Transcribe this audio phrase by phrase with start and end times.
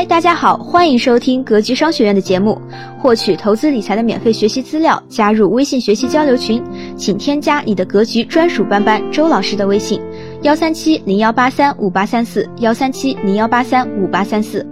[0.00, 2.58] 嗨，大家好，欢迎收听格局商学院的节目。
[2.98, 6.64] 获取投资理财的免费学习资料，加入微信学习交流群，
[6.96, 10.00] 请添加你的格局专属班班周老师的微信：
[10.40, 14.66] 幺三七零幺八三五八三四，幺三七零幺八三五八三四。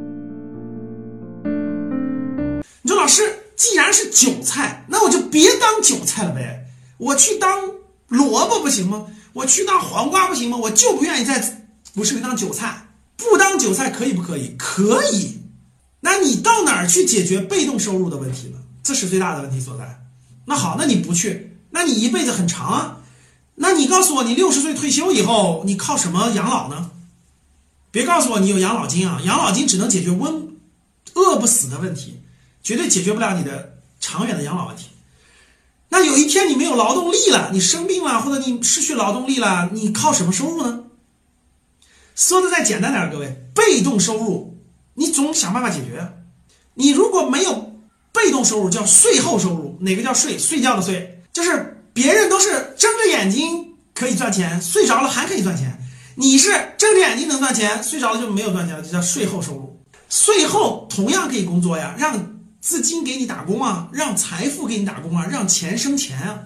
[2.80, 3.22] 你说老师，
[3.54, 6.64] 既然是韭菜，那我就别当韭菜了呗，
[6.96, 7.50] 我去当
[8.08, 9.04] 萝卜不行吗？
[9.34, 10.56] 我去当黄瓜不行吗？
[10.56, 11.38] 我就不愿意在
[11.94, 12.87] 股市里当韭菜。
[13.18, 14.54] 不当韭菜可以不可以？
[14.56, 15.42] 可以。
[16.00, 18.58] 那你到哪儿去解决被动收入的问题呢？
[18.82, 20.06] 这是最大的问题所在。
[20.46, 23.00] 那好，那你不去，那你一辈子很长啊。
[23.56, 26.92] 那你告诉我，你六十岁退休以后，你靠什么养老呢？
[27.90, 29.20] 别告诉我你有养老金啊！
[29.24, 30.56] 养老金只能解决温
[31.14, 32.20] 饿不死的问题，
[32.62, 34.86] 绝对解决不了你的长远的养老问题。
[35.88, 40.84] 那有一天你没有劳动力了，你生病了，或者你失去劳动力了，你靠什么收入呢？
[42.18, 44.58] 说的再简单点，各位，被动收入
[44.94, 46.14] 你总想办法解决。
[46.74, 47.80] 你如果没有
[48.12, 49.78] 被动收入，叫税后收入。
[49.80, 50.36] 哪个叫税？
[50.36, 55.80] 睡觉的睡，就是别人都是睁着眼睛可以赚钱，睡着了还可以赚钱。
[56.16, 59.80] 你是睁着眼睛能赚钱，睡着了就没有赚钱了，就叫税后收入。
[60.08, 66.40] 税后同样可以工作呀，让资金给你打工啊，让财富给你打工啊，让钱生钱啊。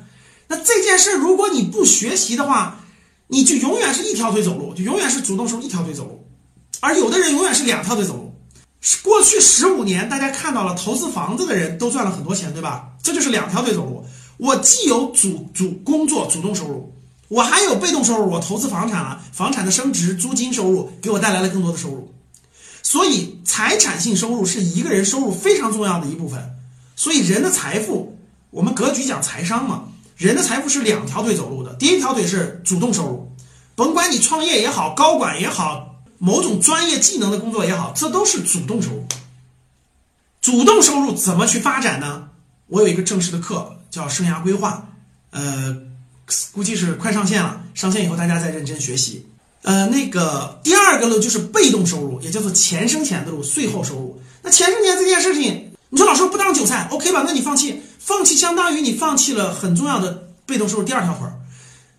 [0.48, 2.81] 那这件事如果你不学习的话，
[3.28, 6.26] 你就永远是一条腿走路，就永远是主动收入一条腿走路，
[6.80, 8.34] 而有的人永远是两条腿走路。
[9.02, 12.88] 过去十五年，大家看到了投资房子的人都赚了很多钱，对吧？
[13.02, 14.04] 这就是两条腿走路。
[14.38, 16.92] 我既有主主工作主动收入，
[17.28, 18.28] 我还有被动收入。
[18.28, 22.12] 我投资房产了，房产的升值、租金收入给我带来了更多的收入。
[22.82, 26.56] 所以，财产性收入是一个人收入非常重要的一部分。
[26.96, 28.18] 所以，人的财富，
[28.50, 29.84] 我们格局讲财商嘛。
[30.22, 33.32] 人的财富是两条腿走路的，第一条腿是主动收入，
[33.74, 39.04] 甭管你创业也好，高管也好，某种专业技能的工作也好，这都是主动收入。
[40.40, 42.28] 主动收入怎么去发展呢？
[42.68, 44.88] 我有一个正式的课叫生涯规划，
[45.30, 45.76] 呃，
[46.52, 49.26] 估计是快上线了，上线以后大家再认真学习。
[49.62, 54.22] 呃，那个第二个路就是被动收入，也叫做钱生钱的路，税后收入。
[54.40, 55.68] 那钱生钱这件事情。
[55.94, 57.22] 你说老师不当韭菜，OK 吧？
[57.26, 61.38] 那你放弃，放弃相当于你放弃了很重要的被动收入第二条腿儿，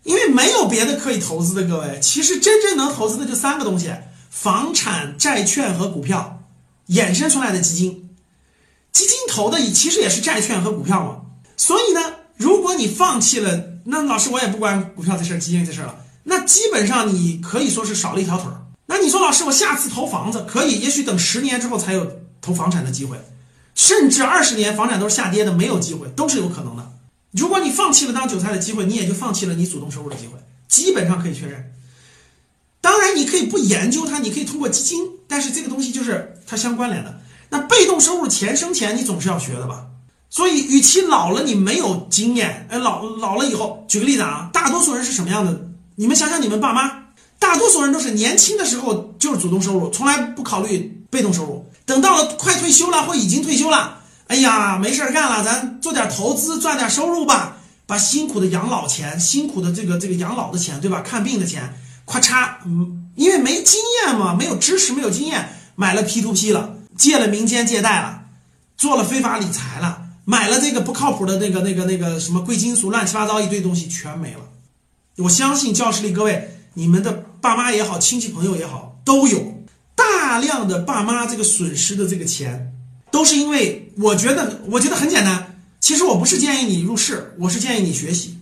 [0.04, 1.64] 因为没有别的可以投资的。
[1.64, 3.90] 各位，其实真正能投资的就三个东西：
[4.30, 6.44] 房产、债券和股票，
[6.90, 8.10] 衍生出来的基金。
[8.92, 11.22] 基金投的其实也是债券和股票嘛。
[11.56, 12.02] 所以呢，
[12.36, 18.60] 如果你放弃了，那老师我也不管股票这事儿、基金这事儿了，那基本上你可以说是少了一条腿儿。
[18.86, 22.06] 那你说老师，我下次投房子可以，也许等十年之后才有
[22.42, 23.18] 投房产的机会。
[23.76, 26.92] 甚至二十年房产都是下跌的，没有机会，都是有可能的。
[27.32, 30.34] 如果你放弃了当韭菜的机会，你也就放弃了你主动收入的机会，
[30.68, 31.74] 基本上可以确认。
[32.80, 37.20] 当然，你可以不研究它，你可以通过基金，但是这个东西就是它相关联的。
[37.50, 39.88] 那被动收入钱生钱，你总是要学的吧？
[40.30, 45.68] 所以，与其老了你没有经验，哎，老老了以后，举个例子啊，大多数人是什么样的？
[45.96, 47.03] 你们想想，你们爸妈，
[47.44, 51.70] 大多数人都是年轻的时候就是主动收入，从来不考虑被动收入。
[51.86, 61.02] 等到了快退休了或已经退休了，哎呀，没事干了，咱做点投资赚点收入吧，把辛苦的养老钱、辛苦的这个这个养老的钱，对吧？
[61.02, 61.74] 看病的钱，
[62.08, 68.22] 咔嚓，嗯，因为没经验嘛，没有知识，没有经验，买了 P to P 了，借了民间借贷了，
[68.78, 74.40] 做了非法理财了，买了这个不靠谱的那个那个那个什么贵金属，乱七八糟一堆东西全没了。
[75.18, 79.66] 我相信教室里各位，你们的爸妈也好，亲戚朋友也好，都有。
[79.96, 82.74] 大量的爸妈这个损失的这个钱，
[83.12, 85.60] 都是因为我觉得，我觉得很简单。
[85.82, 88.38] 其实我不是建议你入市，我是建议你学习。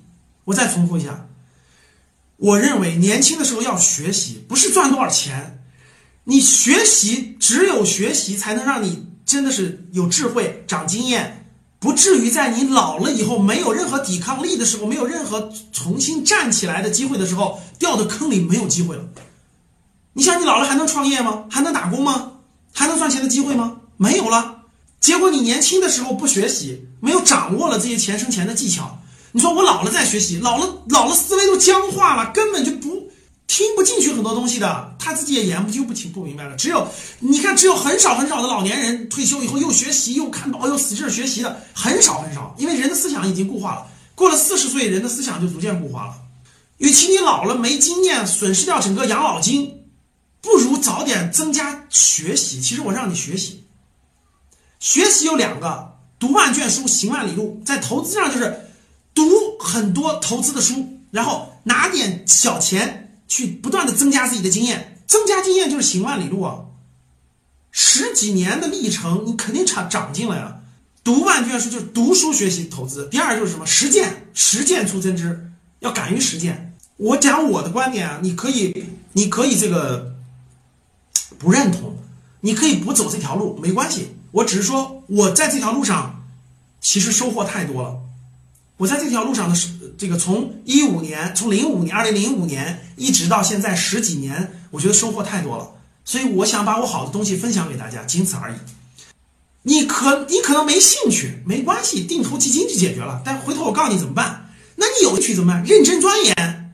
[0.46, 1.28] 我再重复一下，
[2.38, 5.64] 我认为年轻的时候要学习，不是赚多少钱。
[6.26, 11.41] 你学习，只有学习才能让你真的是有智慧、长经验，
[11.82, 19.04] 不至于在你老了以后没有任何抵抗力的时候，没有任何重新站起来的机会的时候，掉到坑里没有机会了。
[20.14, 21.46] 你想，你老了还能创业吗？
[21.50, 22.34] 还能打工吗？
[22.72, 23.78] 还能赚钱的机会吗？
[23.98, 24.58] 没有了。
[25.00, 29.00] 结果你年轻的时候不学习，没有掌握了这些钱生钱的技巧。
[29.32, 33.10] 你说我老了再学习，老了老了思维都僵化了，根本就不
[33.52, 36.56] 听不进去很多东西的，他自己也研究不清不明白了。
[36.56, 36.88] 只有
[37.20, 43.88] 你看，只有很少很少的老年人退休以后又学习又看报又使劲学习的很少很少，因为人的思想已经固化了。
[44.16, 46.16] 过了四十岁，人的思想就逐渐固化了。
[46.78, 49.84] 与其你老了没经验，损失掉整个养老金。
[50.40, 52.62] 不如早点增加学习。
[52.62, 53.66] 其实我让你学习，
[54.80, 57.62] 学习有两个：读万卷书，行万里路。
[57.66, 58.72] 在投资上就是
[59.14, 65.02] 读很多投资的书，然后拿点小钱去不断的增加自己的经验。
[65.08, 66.66] 增加经验就是行万里路啊！
[67.72, 70.58] 十几年的历程，你肯定长长进了呀。
[71.02, 73.08] 读万卷书就是读书学习投资。
[73.10, 73.66] 第二就是什么？
[73.66, 76.76] 实践，实践出真知，要敢于实践。
[76.98, 80.14] 我讲我的观点啊，你可以，你可以这个
[81.40, 81.98] 不认同，
[82.42, 84.16] 你可以不走这条路，没关系。
[84.32, 86.26] 我只是说我在这条路上
[86.82, 88.01] 其实收获太多了。
[88.82, 95.70] 我在这条路上的是这个从一五年，从零五年，二零零五年一直到现在十几年，我觉得收获太多了。
[96.04, 98.56] 所以我想把我好的东西分享给大家，仅此而已。
[99.62, 103.22] 你可你可能没兴趣，没关系，定投基金就解决了。
[103.24, 104.50] 但回头我告诉你怎么办？
[104.78, 105.64] 那你有兴趣怎么办？
[105.64, 106.74] 认真钻研，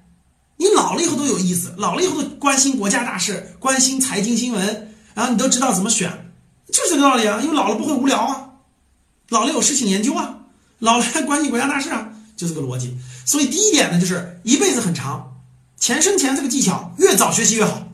[0.56, 6.32] 你老了以后都有意思，老了以后都关心国家大事，关心财经新闻，然后你都知道怎么选，
[6.72, 7.42] 就是这个道理啊。
[7.44, 8.52] 因为老了不会无聊啊，
[9.28, 10.36] 老了有事情研究啊，
[10.80, 12.98] 老了关心国家大事啊，就这个逻辑。
[13.26, 15.38] 所以第一点呢，就是一辈子很长，
[15.80, 17.88] 钱生钱这个技巧越早学习越好，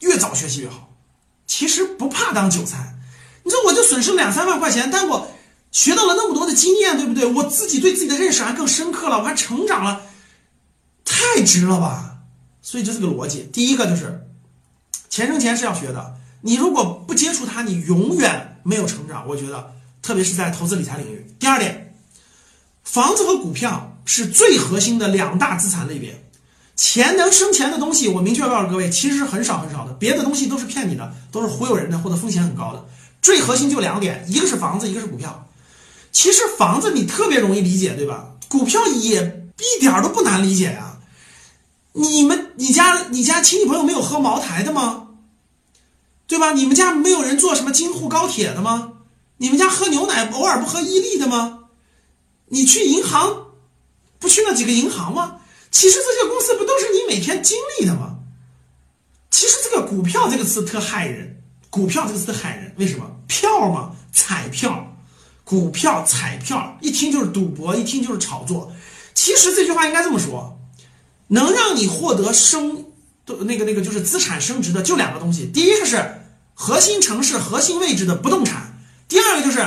[0.00, 0.92] 越早学习越好。
[1.46, 2.94] 其实不怕当韭菜。
[3.42, 5.30] 你说我就损失两三万块钱，但我
[5.70, 7.26] 学到了那么多的经验，对不对？
[7.26, 10.00] 我自己对自己的认识还更深刻了，我还成长了，
[11.04, 12.16] 太值了吧？
[12.62, 13.48] 所以就这个逻辑。
[13.52, 14.26] 第一个就是
[15.10, 19.28] 钱生钱是要学的，你如果不接触它，你永远没有成长。
[19.28, 21.26] 我觉得，特别是在投资理财领域。
[21.38, 21.83] 第二点，
[22.84, 26.22] 房子和股票是最核心的两大资产类别。
[26.76, 32.84] 钱能生钱的东西，我明确告诉各位，其实很少很少的，别的东西都是骗你的，都是忽悠人的，或者风险很高的。
[33.22, 35.48] 最核心就两点，一个是房子，一个是股票。
[36.12, 38.30] 其实房子你特别容易理解，对吧？
[38.48, 40.98] 股票也一点都不难理解呀。
[41.92, 45.08] 你们，你家，你家亲戚朋友没有喝茅台的吗？
[46.26, 46.52] 对吧？
[46.52, 48.92] 你们家没有人坐什么京沪高铁的吗？
[49.38, 51.60] 你们家喝牛奶偶尔不喝伊利的吗？
[52.54, 53.48] 你去银行
[54.20, 55.40] 不去那几个银行吗？
[55.72, 58.18] 其实这些公司不都是你每天经历的吗？
[59.28, 63.10] 其实这个股票这个词特害人，股票这个词特害人，为什么？
[63.26, 64.96] 票嘛，彩票，
[65.42, 68.72] 股票彩票，一听就是赌博，一听就是炒作。
[69.14, 70.60] 其实这句话应该这么说，
[71.26, 72.84] 能让你获得升，
[73.26, 76.20] 那个那个就是资产升值的就两个东西，第一个是
[76.54, 78.78] 核心城市、核心位置的不动产，
[79.08, 79.58] 第二个就是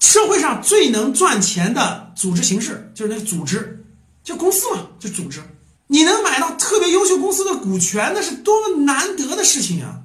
[0.00, 3.84] 社会上最能赚钱的组织形式，就是那个组织，
[4.22, 5.42] 就公司嘛，就组织。
[5.88, 10.00] 你能买到特别优秀公司的股权，那是多么难得的事情啊！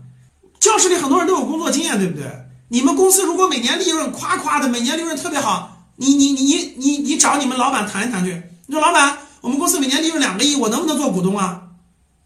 [0.59, 2.25] 教室里很多人都有工作经验，对不对？
[2.69, 8.43] 你们公司如果每年利润夸夸的，每年利润特别好，你你你你你你找你们老板谈一谈去。
[8.67, 11.63] 你说老板，我们公司每年利润两个亿，我能不能做股东啊？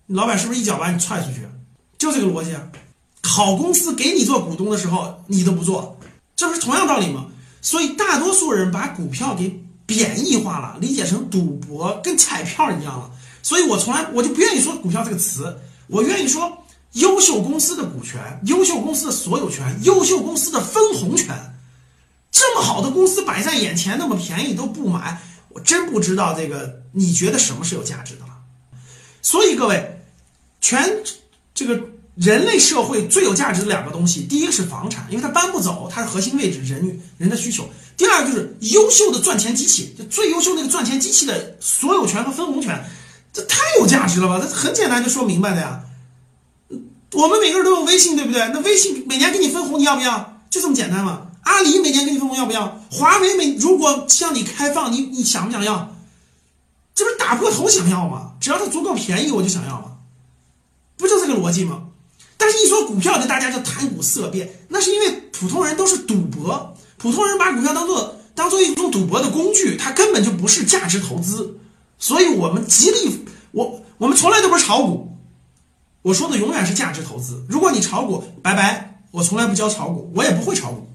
[0.07, 1.47] 老板是不是一脚把你踹出去？
[1.97, 2.61] 就这个逻辑啊。
[3.23, 5.97] 好公司给你做股东的时候，你都不做，
[6.35, 7.25] 这不是同样道理吗？
[7.65, 13.09] 所以大多数人把股票给贬义化了，理解成赌博，跟彩票一样了。
[13.41, 15.57] 所以我从来我就不愿意说股票这个词，
[15.87, 16.61] 我愿意说。
[16.95, 21.27] 优秀公司的股权，优秀公司的所有权，优秀公司的分红权，
[22.31, 28.37] 这么好的公司摆在眼前，那么便宜都不买，我真不知道这个你觉得什么是有价值的了。
[29.21, 30.05] 所以各位，
[30.61, 30.89] 全
[31.53, 31.75] 这个
[32.15, 37.63] 人类社会最有价值的两个东西，第一个是房产，因为它搬不走，它是核心位置，人人的需求；
[37.97, 42.83] 第二个就是优秀的赚钱机器，就最优秀那个赚钱机器的所有权和分红权，
[43.33, 44.39] 这太有价值了吧？
[44.39, 45.81] 这很简单就说明白的呀。
[47.11, 48.41] 我们每个人都有微信，对不对？
[48.53, 50.41] 那微信每年给你分红，你要不要？
[50.49, 51.27] 就这么简单嘛。
[51.41, 52.81] 阿里每年给你分红，要不要？
[52.91, 55.95] 华为每如果向你开放，你你想不想要？
[56.93, 58.31] 这不是打破头想要吗？
[58.39, 59.97] 只要它足够便宜，我就想要嘛，
[60.97, 61.84] 不就这个逻辑吗？
[62.45, 71.57] 但是，一说股票，就大家就谈股色变，那是因为普通人都是赌博，普通人把股票当做当做一种赌博的工具，它根本就不是价值投资。
[71.97, 75.17] 所以我们极力，我我们从来都不是炒股。
[76.03, 77.43] 我说的永远是价值投资。
[77.49, 79.01] 如果你炒股，拜拜！
[79.09, 80.87] 我从来不教炒股，我也不会炒股，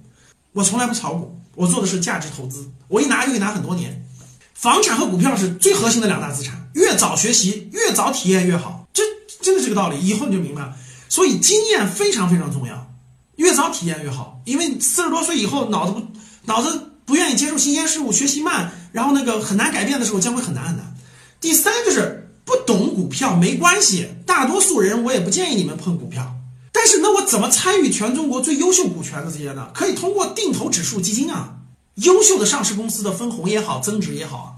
[0.52, 1.36] 我从来不炒股。
[1.56, 4.06] 我做的是价值投资，我一拿就可以拿很多年。
[4.54, 8.86] 房产和股票是最核心的两大资产，越早学习，越早体验越好。
[8.92, 9.02] 这
[9.42, 10.76] 真的是个道理，以后你就明白了。
[11.10, 12.90] 所以经验非常非常重要，
[13.36, 14.40] 越早体验越好。
[14.46, 16.00] 因为四十多岁以后，脑子不
[16.44, 20.96] 脑子不愿意接受新鲜事物，学习慢，然后那个很难改变的时候，将会很难很难。
[21.38, 22.26] 第三就是。
[22.42, 26.34] 不懂股票没关系，大多数人我也不建议你们碰股票。
[26.72, 29.70] 但是那我怎么参与全中国最优秀股权的这些呢？
[29.72, 31.58] 可以通过定投指数基金啊，
[31.96, 34.48] 优秀的上市公司的分红也好，增值也好啊，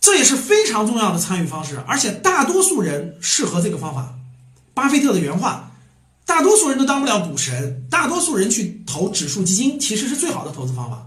[0.00, 1.80] 这也是非常重要的参与方式。
[1.86, 4.12] 而且大多数人适合这个方法。
[4.72, 5.63] 巴菲特的原话：
[6.26, 11.06] 大多数人都当不了股神，大多数人去投指数基金其实是最好的投资方法。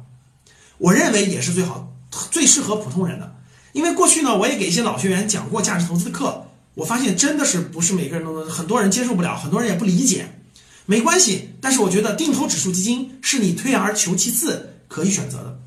[0.78, 1.92] 我认为也是最好、
[2.32, 3.36] 最适合普通人的。
[3.74, 6.46] 因为过去呢，我也给一些老学员讲过价值投资的课，
[6.76, 10.32] 我发现真的是不是每个人都能，很多人接受不了，很多人也不理解。
[10.86, 11.50] 没关系。
[11.60, 15.60] 但是我觉得定投指数基金是你退而求其次可以选择的。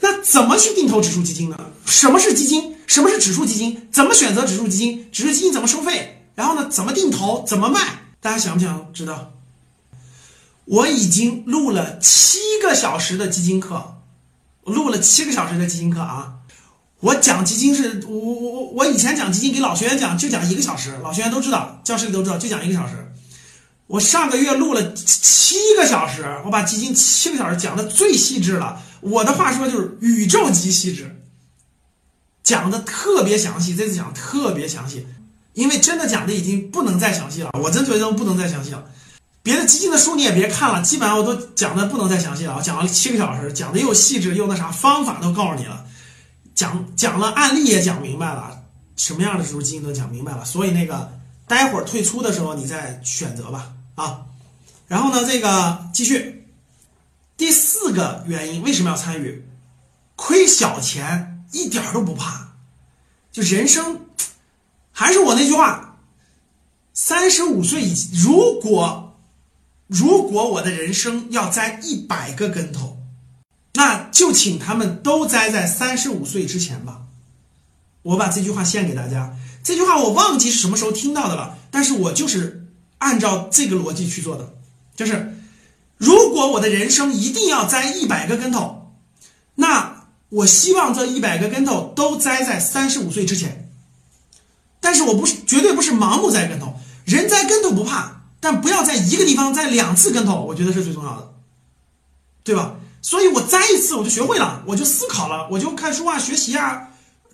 [0.00, 1.58] 那怎么去定投指数基金呢？
[1.86, 2.74] 什么是基金？
[2.86, 3.88] 什么是指数基金？
[3.90, 5.08] 怎么选择指数基金？
[5.10, 6.28] 指数基金怎么收费？
[6.34, 6.68] 然后呢？
[6.68, 7.44] 怎么定投？
[7.46, 7.80] 怎么卖？
[8.26, 9.34] 大家想不想知道？
[10.64, 14.00] 我已经录了七个小时的基金课，
[14.64, 16.38] 我录了七个小时的基金课啊！
[16.98, 23.12] 我讲基金是我我我我以前讲基金给老学员讲就讲一个小时，老学员都知道，教室里都知道，就讲一个小时。
[23.86, 28.82] 我上个月录了七个小时，我把基金七个小时讲的最细致了。
[29.02, 31.22] 我的话说就是宇宙级细致，
[32.42, 33.76] 讲的特别详细。
[33.76, 35.06] 这次讲特别详细，
[35.56, 37.50] 因为真的讲的已经不能再详细了。
[37.54, 38.84] 我真觉得不能再详细了。
[39.42, 42.56] 别的基金的书你也别看了，基本上我都讲的不能再详细了。
[42.56, 45.86] 我讲了七个小时，讲的又细致又那啥，方法都告诉你了，
[46.54, 48.64] 讲讲了案例也讲明白了，
[48.96, 50.44] 什么样的时候基金都讲明白了。
[50.44, 51.10] 所以那个
[51.48, 54.26] 待会儿退出的时候你再选择吧，啊。
[54.86, 56.46] 然后呢，这个继续，
[57.38, 59.42] 第四个原因为什么要参与？
[60.16, 62.52] 亏小钱一点都不怕，
[63.32, 64.05] 就人生，
[64.98, 65.98] 还是我那句话，
[66.94, 69.02] 三十五岁以如果。
[69.88, 72.98] 如果我的人生要栽一百个跟头，
[73.74, 77.02] 那就请他们都栽在三十五岁之前吧。
[78.02, 79.36] 我把这句话献给大家。
[79.62, 82.66] 这句话我忘记是什么时候听到的了，但是我就是
[82.98, 84.54] 按照这个逻辑去做的。
[84.96, 85.38] 就是
[85.98, 88.96] 如果我的人生一定要栽一百个跟头，
[89.54, 93.65] 那我希望这一百个跟头都栽在三十五岁之前。
[94.86, 96.72] 但是我不是绝对不是盲目栽跟头，
[97.04, 98.22] 人栽跟头不怕。
[98.38, 101.32] 但不要在一个地方栽两次跟头，我觉得是最重要的，
[102.44, 102.76] 对吧？
[103.02, 106.90] 所以我栽一次我就学会了，我就思考了，我就看书啊、学习啊、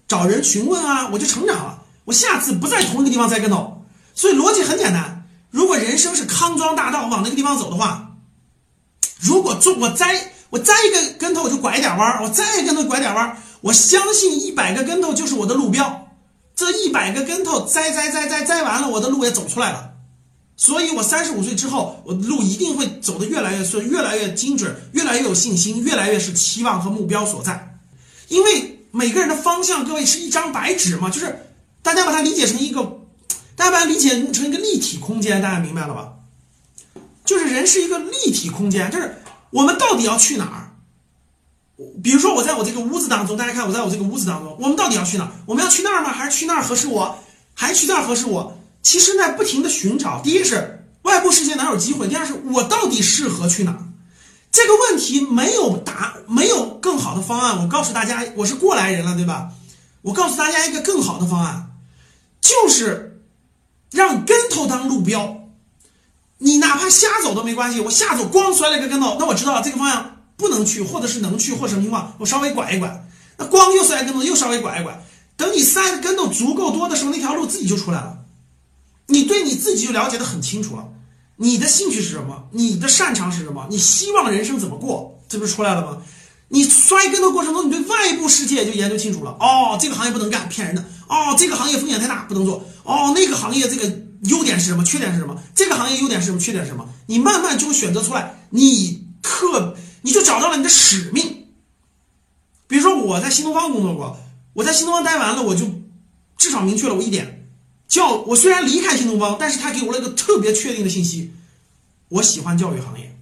[0.08, 1.82] 找人询问啊，我就成长了。
[2.06, 3.84] 我下次不在同一个地方栽跟头。
[4.14, 8.12] 所以逻辑很简单：如果人生是康庄大道，往那个地方走的话，
[9.20, 16.01] 如果中我栽我栽一个跟头我就拐一点弯儿，我栽一个跟头拐点弯儿，我相信一百个跟头就是我的路标。
[16.54, 19.90] 这一百个跟头栽栽栽栽栽完了，我的路也走出来了。
[20.56, 27.80] 所以，我三十五岁之后，我的路一定会走得越来越顺，越来越精准，越来越有信心，越来越是期望和目标所在。
[28.28, 31.46] 因为每个人的方向，各位是一张白纸嘛，就是
[31.82, 33.00] 大家把它理解成一个，
[33.56, 36.12] 大家把它理解成一个立体空间，大家明白了吧？
[37.24, 39.16] 就是人是一个立体空间，就是
[39.50, 40.61] 我们到底要去哪儿？
[42.02, 45.30] 比如说，我在我这个屋子当中，大家看我在我这个屋子当中，我们到底要去哪？
[45.46, 46.12] 我们要去那儿吗？
[46.12, 47.18] 还是去那儿合适我？
[47.54, 48.58] 还去那儿合适我？
[48.82, 53.78] 其实在不停的寻找，第一是外部世界哪有机会，第二是我到底适合去哪？
[54.50, 57.62] 这个问题没有答，没有更好的方案。
[57.62, 59.48] 我告诉大家，我是过来人了，对吧？
[60.02, 61.70] 我告诉大家一个更好的方案，
[62.40, 63.22] 就是
[63.90, 65.38] 让跟头当路标。
[66.38, 73.06] 你哪怕瞎走都没关系，我瞎走光摔了一个跟头，那我知道了这个方向不能去，或者是能去，或什么情况，我稍微拐一拐。
[73.38, 75.02] 那光又摔跟头，又稍微拐一拐，
[75.36, 78.18] 等你摔的跟头足够多的时候，那条路自己就出来了。
[79.06, 80.88] 你对你自己就了解的很清楚了，
[81.36, 82.48] 你的兴趣是什么？
[82.50, 83.66] 你的擅长是什么？
[83.70, 85.20] 你希望人生怎么过？
[85.28, 86.02] 这不是出来了吗？
[86.48, 89.34] 你摔跟头过程中，你对外部世界就研究清楚了。
[89.40, 90.84] 哦，这个行业不能干，骗人的。
[91.08, 92.62] 哦，这个行业风险太大，不能做。
[92.84, 93.90] 哦，那个行业这个
[94.24, 94.84] 优点是什么？
[94.84, 95.42] 缺点是什么？
[95.54, 96.38] 这个行业优点是什么？
[96.38, 96.86] 缺点是什么？
[97.06, 101.46] 你慢慢就会选择出来，你特你就找到了你的使命。
[102.66, 104.18] 比如说我在新东方工作过，
[104.54, 105.66] 我在新东方待完了，我就
[106.36, 107.48] 至少明确了我一点。
[107.88, 111.32] 教我虽然离开新东方，但是他给我了一个特别确定的信息，
[112.08, 113.14] 我喜欢教育行业，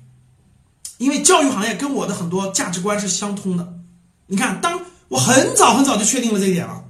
[0.99, 3.75] 因为教育行业跟我的很多价值观是相通的。
[4.27, 6.85] 你看，当我很早很早就确定了这一点了，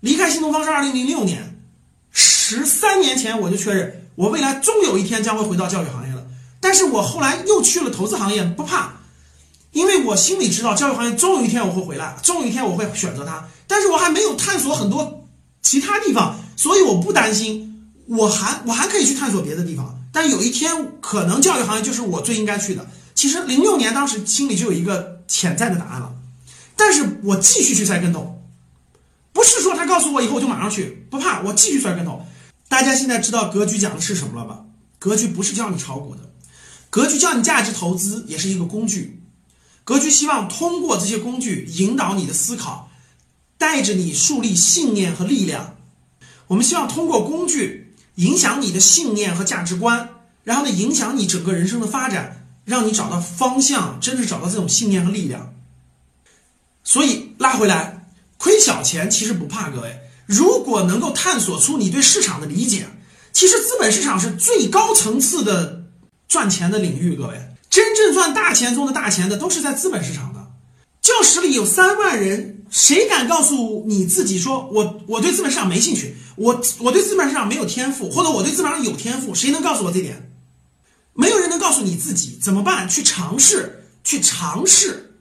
[0.00, 1.62] 离开新东方是二零零六年，
[2.10, 6.26] 十三年前我就确认我未来终有一天将会回到教育行业了。
[6.58, 8.99] 但是我后来又去了投资行业，不怕，
[9.72, 13.48] 因为我心里知道教育行业终有一天我会回来，终有一天我会选择它。
[13.66, 15.26] 但是我还没有探索很多
[15.62, 16.38] 其他地方。
[16.56, 22.86] 所以我不担心，我还我还可以去探索别的地方，但有一天可能教育行业就是我最应该去的。
[23.14, 26.12] 其实零六年当时心里就有一个潜在的答案了，
[26.76, 28.42] 但是我继续去摔跟头，
[29.32, 32.26] 不是说他告诉我以后我就马上去，不怕，我继续摔跟头。
[32.68, 34.60] 大家现在知道格局讲的是什么了吧？
[34.98, 36.20] 格局不是教你炒股的，
[36.90, 39.19] 格局教你价值投资也是一个工具，
[39.84, 42.90] 格局希望通过这些工具引导你的思考，
[43.58, 45.76] 带着你树立信念和力量。
[46.46, 50.08] 我们希望通过工具影响你的信念和价值观，
[50.44, 55.54] 然后呢，影响你整个人生的发展，让你找到方向，真是找到这种信念和力量。
[56.84, 60.00] 所以拉回来，亏小钱其实不怕，各位。
[60.26, 62.86] 如果能够探索出你对市场的理解，
[63.32, 65.84] 其实资本市场是最高层次的
[66.28, 67.36] 赚钱的领域，各位，
[67.70, 70.50] 真正赚大钱中的大钱的都是在资本市场的。
[71.00, 79.34] 教室里有三万人，谁敢告诉你自己说我我对资本市场没兴趣，我我对资本市场没有天赋，或者我对资本市场有天赋？
[79.34, 80.30] 谁能告诉我这点？
[81.14, 82.88] 没有人能告诉你自己怎么办？
[82.88, 85.14] 去尝试，去尝试。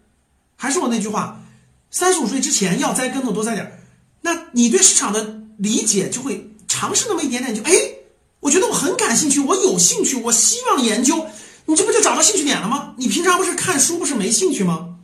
[0.55, 1.39] 还是我那句话，
[1.91, 3.79] 三十五岁之前要栽跟头多栽点
[4.21, 7.71] 那你对市场的理解就会尝试那么一点点，就哎。
[8.41, 11.27] 我觉得我很感兴趣，我有兴趣，我希望研究，
[11.69, 12.95] 你这不就找到兴趣点了吗？
[12.97, 14.95] 你平常不是看书不是没兴趣吗？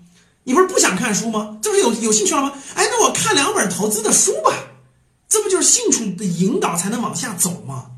[0.45, 1.60] 你不是不想看书吗？
[1.62, 2.53] 这不是有有兴趣了吗？
[2.74, 4.51] 哎，那我看两本投资的书吧，
[5.29, 7.91] 这不就是兴趣的引导才能往下走吗？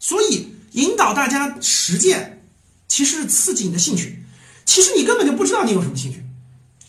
[0.00, 2.42] 所以引导大家实践，
[2.88, 4.24] 其实是刺激你的兴趣。
[4.64, 6.24] 其实你根本就不知道你有什么兴趣，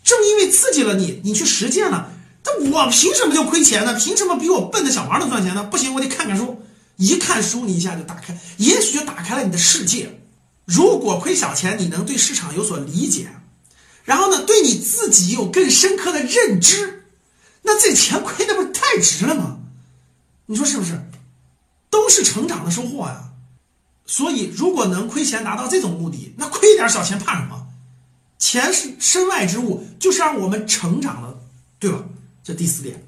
[0.01, 2.13] 正因为刺激了你，你去实践了，
[2.45, 3.93] 那我凭什么就亏钱呢？
[3.95, 5.65] 凭什么比我笨的小孩能赚钱呢？
[5.65, 6.63] 不行，我得看看书。
[6.95, 10.18] 一看书，你一下就打开，也许就打开了你的世界。
[10.69, 13.31] 如果亏小钱，你能对市场有所理解，
[14.03, 17.07] 然后呢，对你自己有更深刻的认知，
[17.63, 19.57] 那这钱亏的不是太值了吗？
[20.45, 21.01] 你说是不是？
[21.89, 23.31] 都是成长的收获呀。
[24.05, 27.67] 所以，如果能亏钱达到这种目的，那亏一点小钱怕什么？
[28.37, 31.39] 钱是身外之物，就是让我们成长的，
[31.79, 32.03] 对吧？
[32.43, 33.03] 这第四点。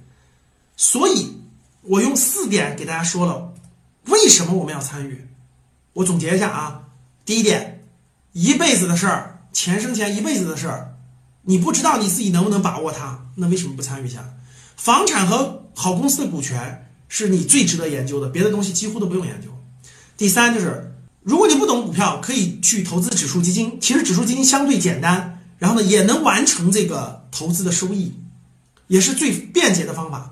[0.76, 1.38] 所以
[1.82, 3.54] 我用四点给大家说了。
[4.06, 5.28] 为什么我们要参与？
[5.94, 6.81] 我总结一下啊，
[7.32, 7.86] 第一点，
[8.34, 10.98] 一辈子的事儿，钱生钱，一辈子的事儿，
[11.44, 14.34] 你不知道你自己能不能把握它，那为什么不参与一下？
[14.76, 19.48] 房产和好公司的股权是你最值得研究的，别的东西几乎都不用研究。
[20.18, 28.14] 第三就是，如果你不懂股票，可以去投资指数基金，其实指数基金相对简单，然后呢也能完成这个投资的收益，
[28.88, 30.30] 也是最便捷的方法。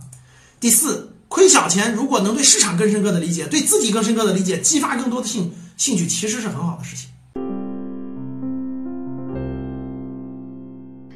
[0.60, 1.16] 第四。
[1.30, 7.10] 亏小钱，如果能对市场更深刻的理解，对自己更深刻的理解，激发更多的兴兴趣，其实是很好的事情。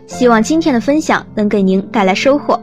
[0.08, 2.58] 希望今天的分享能给您带来收获。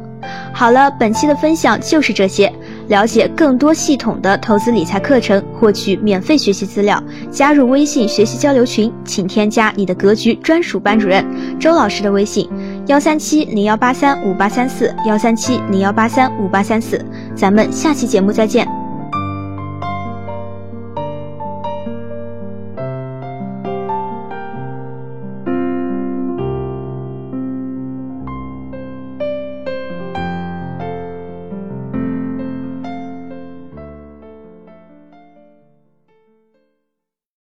[0.52, 2.50] 好了，本期的分享就是这些。
[2.88, 11.24] 了解更多系统的投资理财课程，获取免费学习资料，加入微信学习交流群，请添加你的格局专属班主任
[11.60, 12.48] 周老师的微信：
[12.86, 16.98] 幺三七零幺八三五八三四，幺三七零幺八三五八三四。
[17.36, 18.79] 咱们下期节目再见。